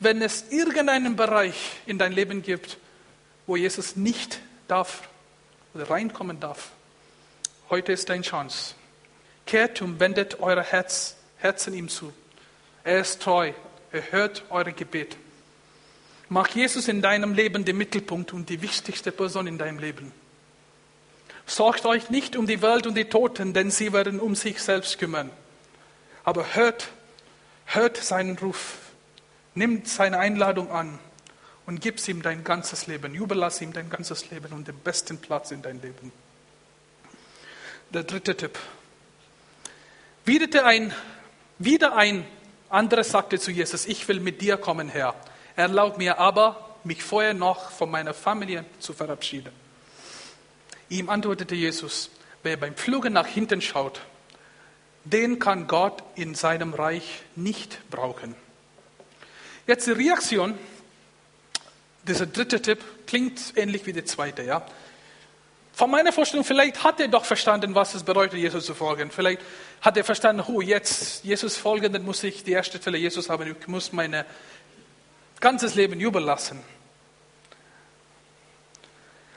[0.00, 2.76] wenn es irgendeinen Bereich in dein Leben gibt,
[3.46, 5.08] wo Jesus nicht darf
[5.72, 6.73] oder reinkommen darf,
[7.70, 8.74] Heute ist deine Chance.
[9.46, 12.12] Kehrt und wendet eure Herz, Herzen ihm zu.
[12.82, 13.52] Er ist treu.
[13.90, 15.16] Er hört eure Gebete.
[16.28, 20.12] Mach Jesus in deinem Leben den Mittelpunkt und die wichtigste Person in deinem Leben.
[21.46, 24.98] Sorgt euch nicht um die Welt und die Toten, denn sie werden um sich selbst
[24.98, 25.30] kümmern.
[26.24, 26.88] Aber hört,
[27.66, 28.78] hört seinen Ruf,
[29.54, 30.98] nimmt seine Einladung an
[31.66, 33.14] und gib ihm dein ganzes Leben.
[33.14, 36.12] Überlass ihm dein ganzes Leben und den besten Platz in dein Leben.
[37.94, 38.58] Der dritte Tipp.
[40.24, 40.92] Wieder ein,
[41.58, 42.26] wieder ein
[42.68, 45.14] anderer sagte zu Jesus, ich will mit dir kommen, Herr.
[45.54, 49.52] Erlaub mir aber, mich vorher noch von meiner Familie zu verabschieden.
[50.88, 52.10] Ihm antwortete Jesus,
[52.42, 54.00] wer beim Fluge nach hinten schaut,
[55.04, 58.34] den kann Gott in seinem Reich nicht brauchen.
[59.68, 60.58] Jetzt die Reaktion,
[62.08, 64.66] dieser dritte Tipp klingt ähnlich wie der zweite, ja.
[65.74, 69.10] Von meiner Vorstellung, vielleicht hat er doch verstanden, was es bedeutet, Jesus zu folgen.
[69.10, 69.42] Vielleicht
[69.80, 73.56] hat er verstanden, oh, jetzt Jesus folgen, dann muss ich die erste Stelle Jesus haben,
[73.60, 74.24] ich muss mein
[75.40, 76.62] ganzes Leben überlassen.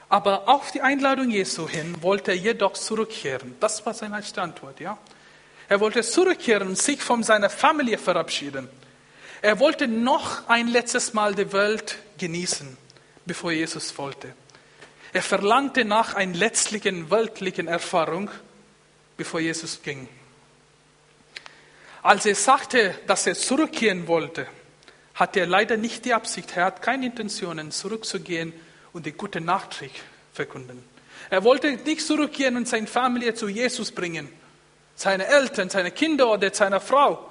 [0.08, 3.56] Aber auf die Einladung Jesu hin wollte er jedoch zurückkehren.
[3.58, 4.96] Das war seine erste Antwort, ja.
[5.68, 8.68] Er wollte zurückkehren und sich von seiner Familie verabschieden.
[9.42, 12.78] Er wollte noch ein letztes Mal die Welt genießen,
[13.26, 14.34] bevor Jesus wollte.
[15.12, 18.30] Er verlangte nach einer letztlichen weltlichen Erfahrung,
[19.16, 20.08] bevor Jesus ging.
[22.02, 24.46] Als er sagte, dass er zurückkehren wollte,
[25.14, 28.52] hatte er leider nicht die Absicht, er hat keine Intentionen, zurückzugehen
[28.92, 29.96] und die gute Nachricht
[30.32, 30.82] verkünden.
[31.30, 34.28] Er wollte nicht zurückgehen und seine Familie zu Jesus bringen,
[34.94, 37.30] seine Eltern, seine Kinder oder seine Frau.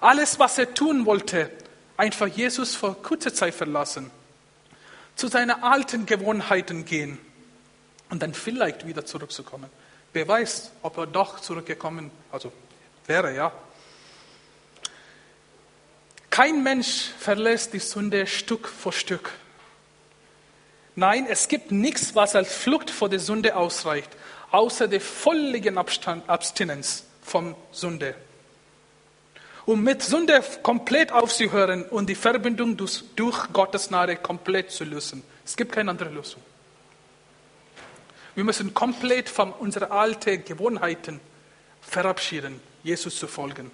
[0.00, 1.50] Alles, was er tun wollte,
[1.96, 4.10] einfach Jesus vor kurzer Zeit verlassen,
[5.16, 7.18] zu seinen alten Gewohnheiten gehen
[8.10, 9.68] und dann vielleicht wieder zurückzukommen.
[10.12, 12.52] Wer weiß, ob er doch zurückgekommen also
[13.06, 13.52] wäre, ja.
[16.30, 19.32] Kein Mensch verlässt die Sünde Stück für Stück.
[20.94, 24.10] Nein, es gibt nichts, was als Flucht vor der Sünde ausreicht,
[24.50, 28.14] außer der völligen Abstinenz von Sünde.
[29.66, 35.22] Um mit Sünde komplett aufzuhören und die Verbindung durch, Gottes Gnade komplett zu lösen.
[35.44, 36.40] Es gibt keine andere Lösung.
[38.34, 41.20] Wir müssen komplett von unseren alten Gewohnheiten
[41.80, 43.70] verabschieden, Jesus zu folgen.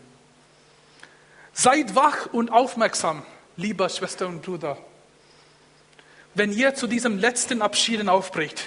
[1.53, 3.23] Seid wach und aufmerksam,
[3.57, 4.79] lieber Schwester und Bruder
[6.35, 8.65] wenn ihr zu diesem letzten Abschieden aufbricht,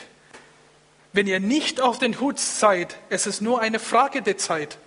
[1.14, 4.78] wenn ihr nicht auf den Hut seid, es ist nur eine Frage der Zeit,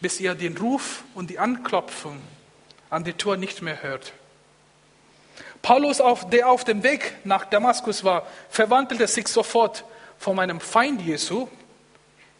[0.00, 2.20] bis ihr den Ruf und die Anklopfung
[2.90, 4.12] an die Tür nicht mehr hört.
[5.62, 9.84] Paulus, der auf dem Weg nach Damaskus war, verwandelte sich sofort
[10.18, 11.48] von einem Feind Jesu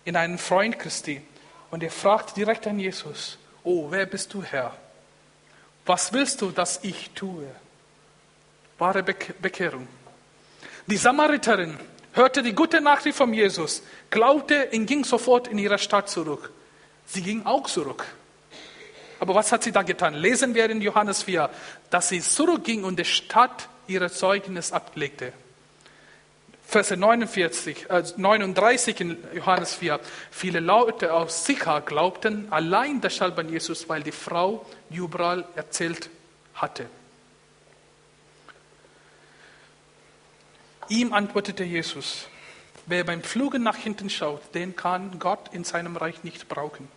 [0.05, 1.21] in einen Freund Christi.
[1.71, 4.77] Und er fragt direkt an Jesus, oh, wer bist du, Herr?
[5.85, 7.47] Was willst du, dass ich tue?
[8.79, 9.87] wahre Bekehrung.
[10.87, 11.79] Die Samariterin
[12.13, 16.51] hörte die gute Nachricht von Jesus, glaubte und ging sofort in ihre Stadt zurück.
[17.07, 18.05] Sie ging auch zurück.
[19.19, 20.15] Aber was hat sie da getan?
[20.15, 21.49] Lesen wir in Johannes 4,
[21.91, 25.33] dass sie zurückging und die Stadt ihre Zeugnis ablegte.
[26.67, 30.01] Verse 49, äh 39 in Johannes 4.
[30.33, 36.11] Viele Leute aus Sicher glaubten allein deshalb an Jesus, weil die Frau überall erzählt
[36.55, 36.87] hatte.
[40.89, 42.27] Ihm antwortete Jesus,
[42.87, 46.89] wer beim Flugen nach hinten schaut, den kann Gott in seinem Reich nicht brauchen.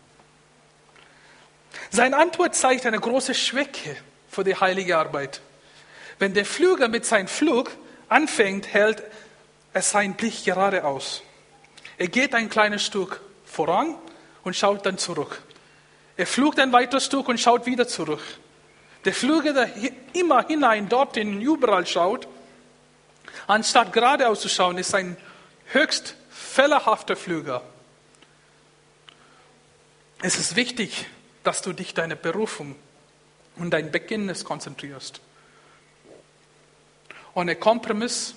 [1.89, 3.95] Seine Antwort zeigt eine große Schwäche
[4.29, 5.41] für die heilige Arbeit.
[6.17, 7.71] Wenn der Flüger mit seinem Flug
[8.09, 9.03] anfängt, hält
[9.73, 11.21] er seinen Blick geradeaus.
[11.97, 13.95] Er geht ein kleines Stück voran
[14.43, 15.41] und schaut dann zurück.
[16.17, 18.23] Er flugt ein weiteres Stück und schaut wieder zurück.
[19.05, 19.69] Der Flüger, der
[20.13, 22.27] immer hinein, dorthin, überall schaut,
[23.47, 25.17] Anstatt geradeaus zu schauen, ist ein
[25.71, 27.63] höchst fehlerhafter Flüger.
[30.21, 31.07] Es ist wichtig,
[31.49, 32.75] dass du dich deine Berufung
[33.55, 35.19] und dein Beginnes konzentrierst.
[37.33, 38.35] Ohne Kompromiss,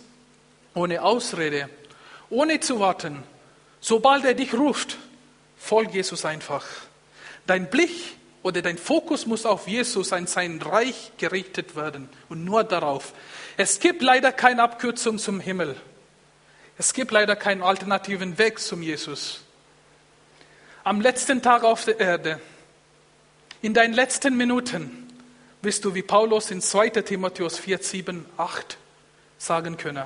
[0.73, 1.69] ohne Ausrede,
[2.31, 3.23] ohne zu warten.
[3.83, 4.97] Sobald er dich ruft,
[5.59, 6.65] folg Jesus einfach.
[7.47, 12.65] Dein Blick oder dein Fokus muss auf Jesus, an sein Reich gerichtet werden und nur
[12.65, 13.13] darauf.
[13.59, 15.77] Es gibt leider keine Abkürzung zum Himmel.
[16.79, 19.43] Es gibt leider keinen alternativen Weg zum Jesus.
[20.83, 22.41] Am letzten Tag auf der Erde,
[23.63, 25.09] in deinen letzten Minuten,
[25.63, 28.77] wirst du wie Paulus in 2 Timotheus 4, 7, 8
[29.39, 30.05] sagen können.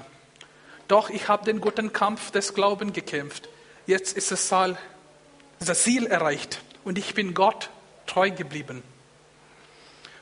[0.89, 3.49] Doch ich habe den guten Kampf des Glaubens gekämpft.
[3.87, 7.71] Jetzt ist das Ziel erreicht und ich bin Gott
[8.07, 8.83] treu geblieben.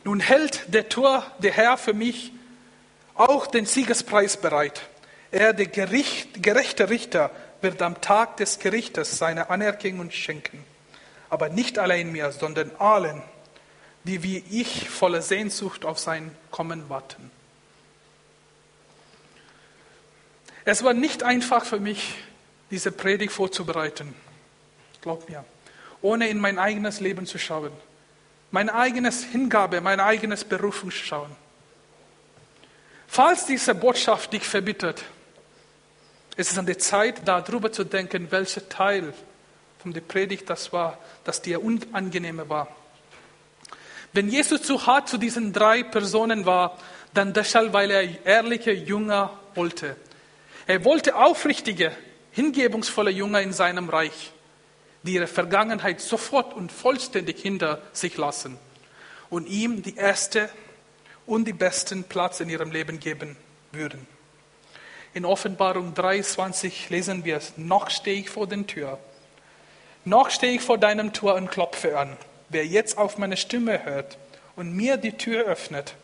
[0.04, 2.32] Nun hält der Tor, der Herr für mich
[3.14, 4.82] auch den Siegespreis bereit.
[5.32, 7.30] Er, der Gericht, gerechte Richter,
[7.62, 10.64] wird am Tag des Gerichtes seine Anerkennung schenken.
[11.30, 13.22] Aber nicht allein mir, sondern allen,
[14.04, 17.30] die wie ich voller Sehnsucht auf sein Kommen warten.
[20.64, 22.14] Es war nicht einfach für mich,
[22.70, 24.14] diese Predigt vorzubereiten.
[25.02, 25.44] Glaub mir.
[26.00, 27.72] Ohne in mein eigenes Leben zu schauen.
[28.50, 31.34] Mein eigenes Hingabe, mein eigenes Berufung zu schauen.
[33.06, 35.04] Falls diese Botschaft dich verbittert,
[36.36, 39.12] ist es an der Zeit, darüber zu denken, welcher Teil
[39.84, 42.74] von der Predigt das war, das dir unangenehmer war.
[44.14, 46.78] Wenn Jesus zu hart zu diesen drei Personen war,
[47.12, 49.96] dann deshalb, weil er ehrliche Jünger wollte.
[50.66, 51.92] Er wollte aufrichtige,
[52.30, 54.32] hingebungsvolle Jünger in seinem Reich,
[55.02, 58.56] die ihre Vergangenheit sofort und vollständig hinter sich lassen
[59.28, 60.48] und ihm die erste
[61.26, 63.36] und die besten Platz in ihrem Leben geben
[63.70, 64.06] würden.
[65.12, 68.98] In Offenbarung 23 lesen wir es, noch stehe ich vor der Tür,
[70.04, 72.16] noch stehe ich vor deinem Tor und klopfe an.
[72.48, 74.18] Wer jetzt auf meine Stimme hört
[74.56, 75.94] und mir die Tür öffnet,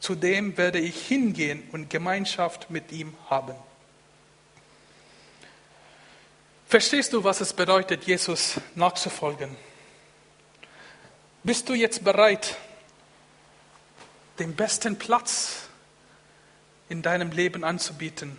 [0.00, 3.54] zu dem werde ich hingehen und Gemeinschaft mit ihm haben.
[6.66, 9.56] Verstehst du, was es bedeutet, Jesus nachzufolgen?
[11.42, 12.56] Bist du jetzt bereit,
[14.38, 15.64] den besten Platz
[16.88, 18.36] in deinem Leben anzubieten?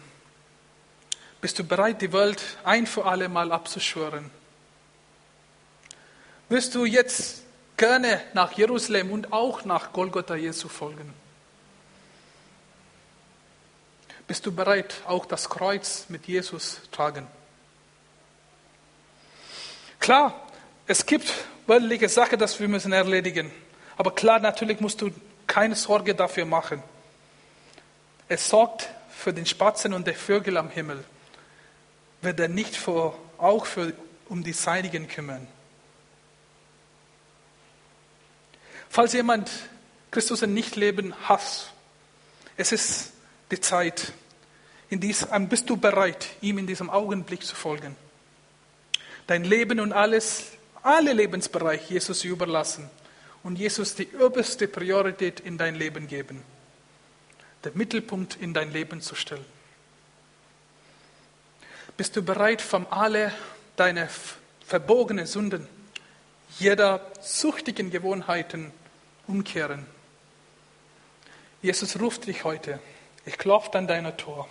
[1.41, 4.31] Bist du bereit, die Welt ein für alle Mal abzuschwören?
[6.51, 7.43] Wirst du jetzt
[7.77, 11.13] gerne nach Jerusalem und auch nach Golgotha Jesu folgen?
[14.27, 17.25] Bist du bereit, auch das Kreuz mit Jesus zu tragen?
[20.01, 20.45] Klar,
[20.87, 21.33] es gibt
[21.67, 23.49] weltliche Sachen, die wir müssen erledigen.
[23.95, 25.09] Aber klar, natürlich musst du
[25.47, 26.83] keine Sorge dafür machen.
[28.27, 31.01] Es sorgt für den Spatzen und die Vögel am Himmel.
[32.21, 33.93] Wird er nicht für, auch für,
[34.27, 35.47] um die Seinigen kümmern?
[38.91, 39.49] Falls jemand
[40.11, 41.71] Christus in Nichtleben hasst,
[42.57, 43.13] es ist
[43.49, 44.11] die Zeit.
[44.89, 47.95] In diesem, bist du bereit, ihm in diesem Augenblick zu folgen?
[49.31, 50.51] dein Leben und alles,
[50.83, 52.89] alle Lebensbereiche Jesus überlassen
[53.43, 56.41] und Jesus die oberste Priorität in dein Leben geben,
[57.63, 59.45] den Mittelpunkt in dein Leben zu stellen.
[61.95, 63.31] Bist du bereit, von alle
[63.77, 64.09] deine
[64.65, 65.65] verbogenen Sünden,
[66.59, 68.73] jeder süchtigen Gewohnheiten
[69.31, 69.85] umkehren?
[71.61, 72.79] Jesus ruft dich heute.
[73.25, 74.47] Ich klopfe an deiner Tor.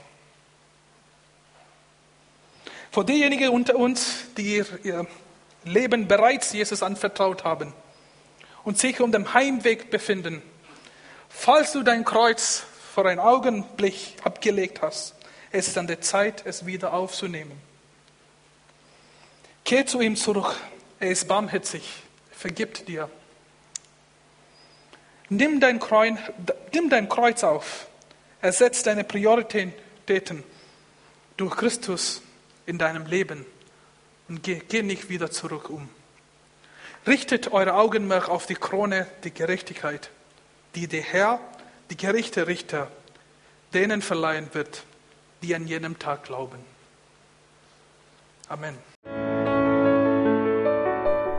[2.90, 5.06] Für diejenigen unter uns, die ihr
[5.64, 7.72] Leben bereits Jesus anvertraut haben
[8.64, 10.42] und sich um den Heimweg befinden,
[11.28, 12.64] falls du dein Kreuz
[12.94, 15.14] vor einem Augenblick abgelegt hast,
[15.52, 17.60] es ist an der Zeit, es wieder aufzunehmen.
[19.64, 20.56] Kehr zu ihm zurück.
[21.00, 22.02] Er ist barmherzig.
[22.30, 23.10] Er vergibt dir.
[25.30, 26.18] Nimm dein, Kreuz,
[26.74, 27.86] nimm dein Kreuz auf.
[28.42, 30.42] Ersetz deine Prioritäten
[31.36, 32.22] durch Christus
[32.66, 33.46] in deinem Leben
[34.28, 35.88] und geh, geh nicht wieder zurück um.
[37.06, 40.10] Richtet eure Augenmerk auf die Krone der Gerechtigkeit,
[40.74, 41.40] die der Herr,
[41.90, 42.90] die gerechte Richter,
[43.72, 44.82] denen verleihen wird,
[45.42, 46.58] die an jenem Tag glauben.
[48.48, 48.76] Amen.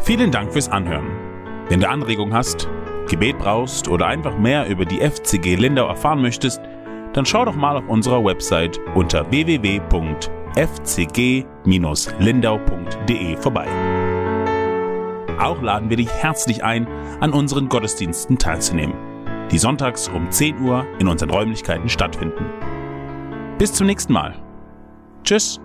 [0.02, 1.68] Vielen Dank fürs Anhören.
[1.68, 2.68] Wenn du Anregungen hast,
[3.12, 6.62] Gebet brauchst oder einfach mehr über die FCG Lindau erfahren möchtest,
[7.14, 13.68] dann schau doch mal auf unserer Website unter www.fcg.de fcg-lindau.de vorbei.
[15.40, 16.88] Auch laden wir dich herzlich ein,
[17.20, 18.94] an unseren Gottesdiensten teilzunehmen,
[19.52, 22.46] die sonntags um 10 Uhr in unseren Räumlichkeiten stattfinden.
[23.58, 24.36] Bis zum nächsten Mal.
[25.24, 25.60] Tschüss.